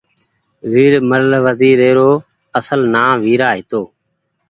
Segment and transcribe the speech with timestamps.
[0.69, 2.11] ويرمل وزير ري رو
[2.59, 3.81] اصل نآم ويرا هيتو